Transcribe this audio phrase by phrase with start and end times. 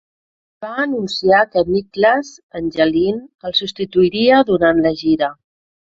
[0.53, 5.35] Es va anunciar que Niklas Engelin el substituiria durant la gira.